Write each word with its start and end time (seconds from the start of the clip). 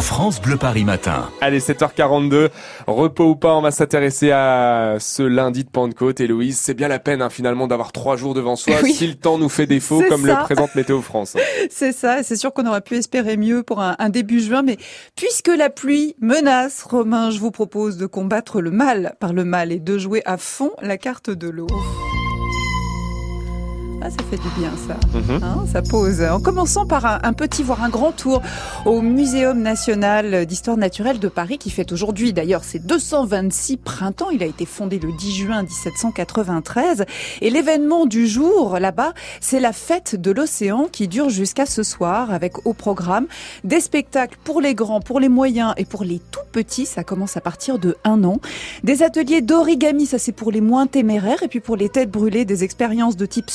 France 0.00 0.40
Bleu 0.40 0.56
Paris 0.56 0.84
matin. 0.84 1.28
Allez, 1.40 1.58
7h42, 1.60 2.50
repos 2.86 3.30
ou 3.30 3.36
pas, 3.36 3.54
on 3.54 3.60
va 3.62 3.70
s'intéresser 3.70 4.30
à 4.30 4.96
ce 5.00 5.22
lundi 5.22 5.64
de 5.64 5.68
Pentecôte. 5.68 6.20
Héloïse, 6.20 6.58
c'est 6.58 6.74
bien 6.74 6.88
la 6.88 6.98
peine 6.98 7.22
hein, 7.22 7.30
finalement 7.30 7.66
d'avoir 7.66 7.90
trois 7.92 8.16
jours 8.16 8.34
devant 8.34 8.56
soi 8.56 8.74
Oui. 8.82 8.92
si 8.92 9.06
le 9.06 9.14
temps 9.14 9.38
nous 9.38 9.48
fait 9.48 9.66
défaut, 9.66 10.02
comme 10.08 10.26
ça. 10.26 10.38
le 10.40 10.44
présente 10.44 10.74
Météo 10.74 11.00
France. 11.02 11.36
C'est 11.70 11.92
ça, 11.92 12.22
c'est 12.22 12.36
sûr 12.36 12.52
qu'on 12.52 12.66
aurait 12.66 12.82
pu 12.82 12.96
espérer 12.96 13.36
mieux 13.36 13.62
pour 13.62 13.80
un, 13.80 13.96
un 13.98 14.10
début 14.10 14.40
juin, 14.40 14.62
mais 14.62 14.76
puisque 15.16 15.48
la 15.48 15.70
pluie 15.70 16.14
menace, 16.20 16.82
Romain, 16.82 17.30
je 17.30 17.38
vous 17.38 17.50
propose 17.50 17.96
de 17.96 18.06
combattre 18.06 18.60
le 18.60 18.70
mal 18.70 19.14
par 19.18 19.32
le 19.32 19.44
mal 19.44 19.72
et 19.72 19.80
de 19.80 19.98
jouer 19.98 20.22
à 20.24 20.36
fond 20.36 20.70
la 20.82 20.98
carte 20.98 21.30
de 21.30 21.48
l'eau. 21.48 21.66
Ah, 24.06 24.10
ça 24.10 24.22
fait 24.30 24.36
du 24.36 24.48
bien 24.58 24.70
ça. 24.86 24.96
Mhm. 25.18 25.42
Hein, 25.42 25.64
ça 25.72 25.80
pose. 25.80 26.20
En 26.20 26.38
commençant 26.38 26.84
par 26.84 27.06
un, 27.06 27.20
un 27.22 27.32
petit, 27.32 27.62
voire 27.62 27.82
un 27.82 27.88
grand 27.88 28.12
tour 28.12 28.42
au 28.84 29.00
Muséum 29.00 29.62
national 29.62 30.44
d'histoire 30.44 30.76
naturelle 30.76 31.18
de 31.18 31.28
Paris, 31.28 31.56
qui 31.56 31.70
fête 31.70 31.90
aujourd'hui 31.90 32.34
d'ailleurs 32.34 32.64
ses 32.64 32.78
226 32.80 33.78
printemps. 33.78 34.28
Il 34.28 34.42
a 34.42 34.46
été 34.46 34.66
fondé 34.66 34.98
le 34.98 35.10
10 35.10 35.34
juin 35.34 35.62
1793. 35.62 37.06
Et 37.40 37.48
l'événement 37.48 38.04
du 38.04 38.26
jour 38.26 38.78
là-bas, 38.78 39.14
c'est 39.40 39.58
la 39.58 39.72
fête 39.72 40.20
de 40.20 40.30
l'océan 40.30 40.86
qui 40.92 41.08
dure 41.08 41.30
jusqu'à 41.30 41.64
ce 41.64 41.82
soir, 41.82 42.30
avec 42.30 42.66
au 42.66 42.74
programme 42.74 43.26
des 43.64 43.80
spectacles 43.80 44.36
pour 44.44 44.60
les 44.60 44.74
grands, 44.74 45.00
pour 45.00 45.18
les 45.18 45.30
moyens 45.30 45.72
et 45.78 45.86
pour 45.86 46.04
les 46.04 46.20
tout 46.30 46.40
petits. 46.52 46.84
Ça 46.84 47.04
commence 47.04 47.38
à 47.38 47.40
partir 47.40 47.78
de 47.78 47.96
un 48.04 48.22
an. 48.24 48.38
Des 48.82 49.02
ateliers 49.02 49.40
d'origami, 49.40 50.04
ça 50.04 50.18
c'est 50.18 50.32
pour 50.32 50.52
les 50.52 50.60
moins 50.60 50.86
téméraires. 50.86 51.42
Et 51.42 51.48
puis 51.48 51.60
pour 51.60 51.76
les 51.76 51.88
têtes 51.88 52.10
brûlées, 52.10 52.44
des 52.44 52.64
expériences 52.64 53.16
de 53.16 53.24
type 53.24 53.48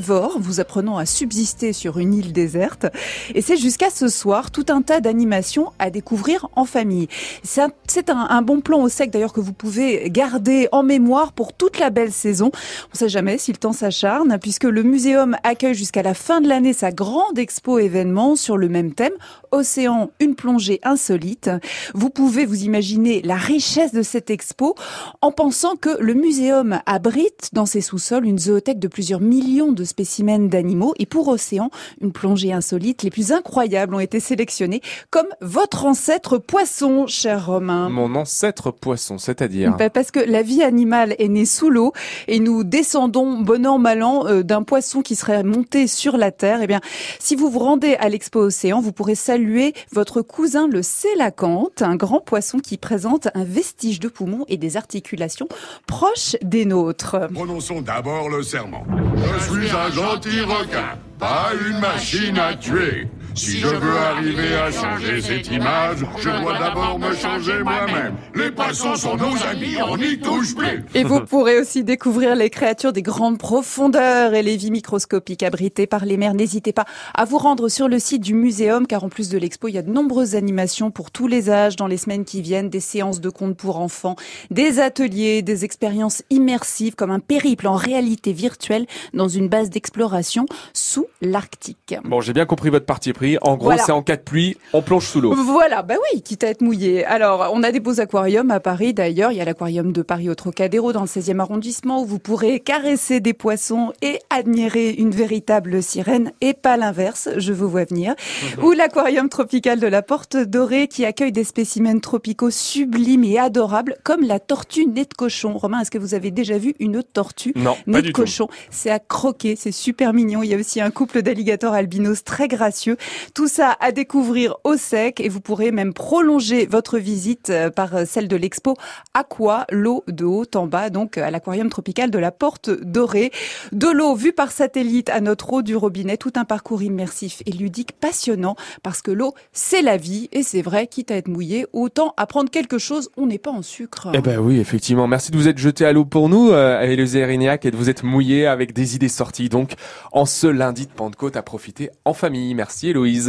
Vous 0.00 0.60
apprenant 0.60 0.98
à 0.98 1.06
subsister 1.06 1.72
sur 1.72 1.98
une 1.98 2.12
île 2.12 2.32
déserte. 2.32 2.86
Et 3.34 3.40
c'est 3.40 3.56
jusqu'à 3.56 3.88
ce 3.88 4.08
soir 4.08 4.50
tout 4.50 4.66
un 4.68 4.82
tas 4.82 5.00
d'animations 5.00 5.72
à 5.78 5.88
découvrir 5.90 6.48
en 6.54 6.66
famille. 6.66 7.08
C'est 7.42 7.62
un, 7.62 7.70
c'est 7.86 8.10
un, 8.10 8.26
un 8.28 8.42
bon 8.42 8.60
plan 8.60 8.82
au 8.82 8.88
sec 8.88 9.10
d'ailleurs 9.10 9.32
que 9.32 9.40
vous 9.40 9.54
pouvez 9.54 10.10
garder 10.10 10.68
en 10.72 10.82
mémoire 10.82 11.32
pour 11.32 11.54
toute 11.54 11.78
la 11.78 11.88
belle 11.88 12.12
saison. 12.12 12.50
On 12.52 12.94
ne 12.94 12.98
sait 12.98 13.08
jamais 13.08 13.38
si 13.38 13.52
le 13.52 13.56
temps 13.56 13.72
s'acharne, 13.72 14.38
puisque 14.38 14.64
le 14.64 14.82
muséum 14.82 15.36
accueille 15.44 15.74
jusqu'à 15.74 16.02
la 16.02 16.14
fin 16.14 16.40
de 16.42 16.48
l'année 16.48 16.74
sa 16.74 16.90
grande 16.92 17.38
expo 17.38 17.78
événement 17.78 18.36
sur 18.36 18.58
le 18.58 18.68
même 18.68 18.92
thème, 18.92 19.14
Océan, 19.50 20.10
une 20.20 20.34
plongée 20.34 20.80
insolite. 20.82 21.50
Vous 21.94 22.10
pouvez 22.10 22.44
vous 22.44 22.64
imaginer 22.64 23.22
la 23.22 23.36
richesse 23.36 23.92
de 23.92 24.02
cette 24.02 24.28
expo 24.28 24.74
en 25.22 25.32
pensant 25.32 25.76
que 25.76 25.96
le 26.00 26.12
muséum 26.12 26.80
abrite 26.84 27.50
dans 27.54 27.66
ses 27.66 27.80
sous-sols 27.80 28.26
une 28.26 28.38
zoothèque 28.38 28.78
de 28.78 28.88
plusieurs 28.88 29.20
millions 29.20 29.72
de 29.72 29.85
spécimens 29.86 30.48
d'animaux 30.48 30.94
et 30.98 31.06
pour 31.06 31.28
Océan, 31.28 31.70
une 32.00 32.12
plongée 32.12 32.52
insolite. 32.52 33.02
Les 33.02 33.10
plus 33.10 33.32
incroyables 33.32 33.94
ont 33.94 34.00
été 34.00 34.20
sélectionnés 34.20 34.80
comme 35.10 35.28
votre 35.40 35.86
ancêtre 35.86 36.38
poisson, 36.38 37.06
cher 37.06 37.46
Romain. 37.46 37.88
Mon 37.88 38.14
ancêtre 38.14 38.70
poisson, 38.70 39.18
c'est-à-dire 39.18 39.76
Bah, 39.76 39.90
Parce 39.90 40.10
que 40.10 40.20
la 40.20 40.42
vie 40.42 40.62
animale 40.62 41.14
est 41.18 41.28
née 41.28 41.46
sous 41.46 41.70
l'eau 41.70 41.92
et 42.28 42.38
nous 42.38 42.64
descendons 42.64 43.40
bon 43.40 43.66
an 43.66 43.78
mal 43.78 44.02
an 44.02 44.26
euh, 44.26 44.42
d'un 44.42 44.62
poisson 44.62 45.02
qui 45.02 45.16
serait 45.16 45.42
monté 45.42 45.86
sur 45.86 46.16
la 46.16 46.30
terre. 46.30 46.60
Eh 46.62 46.66
bien, 46.66 46.80
si 47.18 47.36
vous 47.36 47.50
vous 47.50 47.58
rendez 47.58 47.94
à 47.94 48.08
l'Expo 48.08 48.40
Océan, 48.40 48.80
vous 48.80 48.92
pourrez 48.92 49.14
saluer 49.14 49.74
votre 49.92 50.22
cousin 50.22 50.68
le 50.68 50.82
sélacanthe, 50.82 51.82
un 51.82 51.96
grand 51.96 52.20
poisson 52.20 52.58
qui 52.58 52.76
présente 52.78 53.28
un 53.34 53.44
vestige 53.44 54.00
de 54.00 54.08
poumon 54.08 54.44
et 54.48 54.56
des 54.56 54.76
articulations 54.76 55.48
proches 55.86 56.36
des 56.42 56.64
nôtres. 56.64 57.16
Prononçons 57.32 57.80
d'abord 57.80 58.28
le 58.28 58.42
serment. 58.42 58.84
Je 59.16 59.52
suis 59.52 59.68
un 59.76 59.90
gentil 59.90 60.40
requin, 60.40 60.98
pas 61.18 61.50
une 61.68 61.78
machine 61.78 62.38
à 62.38 62.54
tuer. 62.54 63.08
Si 63.36 63.58
je 63.60 63.66
veux 63.66 63.98
arriver 63.98 64.54
à 64.54 64.72
changer 64.72 65.20
cette 65.20 65.48
image, 65.48 65.98
je 66.18 66.42
dois 66.42 66.58
d'abord 66.58 66.98
me 66.98 67.14
changer 67.14 67.62
moi-même. 67.62 68.14
Les 68.34 68.50
poissons 68.50 68.94
sont 68.96 69.16
nos 69.16 69.36
amis, 69.44 69.76
on 69.86 69.98
n'y 69.98 70.18
touche 70.18 70.54
plus. 70.54 70.82
Et 70.94 71.04
vous 71.04 71.20
pourrez 71.20 71.60
aussi 71.60 71.84
découvrir 71.84 72.34
les 72.34 72.48
créatures 72.48 72.94
des 72.94 73.02
grandes 73.02 73.36
profondeurs 73.36 74.32
et 74.32 74.42
les 74.42 74.56
vies 74.56 74.70
microscopiques 74.70 75.42
abritées 75.42 75.86
par 75.86 76.06
les 76.06 76.16
mers. 76.16 76.32
N'hésitez 76.32 76.72
pas 76.72 76.86
à 77.12 77.26
vous 77.26 77.36
rendre 77.36 77.68
sur 77.68 77.88
le 77.88 77.98
site 77.98 78.22
du 78.22 78.32
muséum, 78.32 78.86
car 78.86 79.04
en 79.04 79.10
plus 79.10 79.28
de 79.28 79.36
l'expo, 79.36 79.68
il 79.68 79.74
y 79.74 79.78
a 79.78 79.82
de 79.82 79.90
nombreuses 79.90 80.34
animations 80.34 80.90
pour 80.90 81.10
tous 81.10 81.26
les 81.26 81.50
âges 81.50 81.76
dans 81.76 81.88
les 81.88 81.98
semaines 81.98 82.24
qui 82.24 82.40
viennent, 82.40 82.70
des 82.70 82.80
séances 82.80 83.20
de 83.20 83.28
contes 83.28 83.58
pour 83.58 83.78
enfants, 83.80 84.16
des 84.50 84.80
ateliers, 84.80 85.42
des 85.42 85.66
expériences 85.66 86.22
immersives 86.30 86.94
comme 86.94 87.10
un 87.10 87.20
périple 87.20 87.66
en 87.66 87.76
réalité 87.76 88.32
virtuelle 88.32 88.86
dans 89.12 89.28
une 89.28 89.48
base 89.48 89.68
d'exploration 89.68 90.46
sous 90.72 91.06
l'Arctique. 91.20 91.96
Bon, 92.04 92.22
j'ai 92.22 92.32
bien 92.32 92.46
compris 92.46 92.70
votre 92.70 92.86
parti 92.86 93.12
pris. 93.12 93.25
En 93.42 93.56
gros, 93.56 93.66
Voilà. 93.66 93.82
c'est 93.82 93.92
en 93.92 94.02
cas 94.02 94.16
de 94.16 94.22
pluie, 94.22 94.56
on 94.72 94.82
plonge 94.82 95.06
sous 95.06 95.20
l'eau. 95.20 95.34
Voilà, 95.34 95.82
bah 95.82 95.94
oui, 96.12 96.22
quitte 96.22 96.44
à 96.44 96.48
être 96.48 96.60
mouillé. 96.62 97.04
Alors, 97.04 97.50
on 97.52 97.62
a 97.62 97.72
des 97.72 97.80
beaux 97.80 98.00
aquariums 98.00 98.50
à 98.50 98.60
Paris 98.60 98.94
d'ailleurs. 98.94 99.32
Il 99.32 99.38
y 99.38 99.40
a 99.40 99.44
l'aquarium 99.44 99.92
de 99.92 100.02
Paris 100.02 100.28
au 100.30 100.34
Trocadéro 100.34 100.92
dans 100.92 101.00
le 101.02 101.06
16e 101.06 101.40
arrondissement 101.40 102.02
où 102.02 102.06
vous 102.06 102.18
pourrez 102.18 102.60
caresser 102.60 103.20
des 103.20 103.32
poissons 103.34 103.92
et 104.02 104.18
admirer 104.30 104.90
une 104.90 105.10
véritable 105.10 105.82
sirène 105.82 106.32
et 106.40 106.54
pas 106.54 106.76
l'inverse, 106.76 107.28
je 107.36 107.52
vous 107.52 107.68
vois 107.68 107.84
venir. 107.84 108.14
Ou 108.62 108.72
l'aquarium 108.72 109.28
tropical 109.28 109.80
de 109.80 109.86
la 109.86 110.02
Porte 110.02 110.36
Dorée 110.36 110.88
qui 110.88 111.04
accueille 111.04 111.32
des 111.32 111.44
spécimens 111.44 111.98
tropicaux 112.00 112.50
sublimes 112.50 113.24
et 113.24 113.38
adorables 113.38 113.96
comme 114.04 114.22
la 114.22 114.38
tortue 114.40 114.86
nez 114.86 115.04
de 115.04 115.14
cochon. 115.14 115.56
Romain, 115.58 115.80
est-ce 115.80 115.90
que 115.90 115.98
vous 115.98 116.14
avez 116.14 116.30
déjà 116.30 116.58
vu 116.58 116.74
une 116.78 117.02
tortue 117.02 117.52
Non, 117.56 117.76
nez 117.86 118.02
de 118.02 118.10
cochon? 118.12 118.48
C'est 118.70 118.90
à 118.90 118.98
croquer, 118.98 119.56
c'est 119.56 119.72
super 119.72 120.12
mignon. 120.12 120.42
Il 120.42 120.50
y 120.50 120.54
a 120.54 120.58
aussi 120.58 120.80
un 120.80 120.90
couple 120.90 121.22
d'alligators 121.22 121.72
albinos 121.74 122.24
très 122.24 122.48
gracieux. 122.48 122.96
Tout 123.34 123.48
ça 123.48 123.76
à 123.80 123.92
découvrir 123.92 124.56
au 124.64 124.76
sec 124.76 125.20
et 125.20 125.28
vous 125.28 125.40
pourrez 125.40 125.70
même 125.70 125.92
prolonger 125.92 126.66
votre 126.66 126.98
visite 126.98 127.50
euh, 127.50 127.70
par 127.70 127.94
euh, 127.94 128.04
celle 128.06 128.28
de 128.28 128.36
l'expo 128.36 128.74
Aqua, 129.14 129.66
l'eau 129.70 130.04
de 130.08 130.24
haut 130.24 130.44
en 130.54 130.66
bas, 130.66 130.90
donc 130.90 131.18
euh, 131.18 131.24
à 131.24 131.30
l'aquarium 131.30 131.68
tropical 131.68 132.10
de 132.10 132.18
la 132.18 132.30
Porte 132.30 132.70
Dorée. 132.70 133.32
De 133.72 133.88
l'eau 133.88 134.14
vue 134.14 134.32
par 134.32 134.52
satellite 134.52 135.08
à 135.10 135.20
notre 135.20 135.52
eau 135.52 135.62
du 135.62 135.76
robinet, 135.76 136.16
tout 136.16 136.32
un 136.36 136.44
parcours 136.44 136.82
immersif 136.82 137.42
et 137.46 137.52
ludique 137.52 137.92
passionnant 137.92 138.56
parce 138.82 139.02
que 139.02 139.10
l'eau, 139.10 139.34
c'est 139.52 139.82
la 139.82 139.96
vie 139.96 140.28
et 140.32 140.42
c'est 140.42 140.62
vrai, 140.62 140.86
quitte 140.86 141.10
à 141.10 141.16
être 141.16 141.28
mouillé, 141.28 141.66
autant 141.72 142.14
apprendre 142.16 142.50
quelque 142.50 142.78
chose, 142.78 143.10
on 143.16 143.26
n'est 143.26 143.38
pas 143.38 143.50
en 143.50 143.62
sucre. 143.62 144.08
Eh 144.14 144.20
ben 144.20 144.38
oui, 144.38 144.58
effectivement. 144.58 145.06
Merci 145.06 145.30
de 145.30 145.36
vous 145.36 145.48
être 145.48 145.58
jeté 145.58 145.84
à 145.84 145.92
l'eau 145.92 146.04
pour 146.04 146.28
nous, 146.28 146.50
euh, 146.50 146.80
Erignac, 146.80 147.64
et 147.64 147.70
de 147.70 147.76
vous 147.76 147.90
être 147.90 148.04
mouillé 148.04 148.46
avec 148.46 148.72
des 148.72 148.96
idées 148.96 149.08
sorties. 149.08 149.48
Donc, 149.48 149.74
en 150.12 150.26
ce 150.26 150.46
lundi 150.46 150.86
de 150.86 150.92
Pentecôte, 150.92 151.36
à 151.36 151.42
profiter 151.42 151.90
en 152.04 152.14
famille. 152.14 152.54
Merci, 152.54 152.88
Héloïse. 152.88 153.05
Louise. 153.06 153.24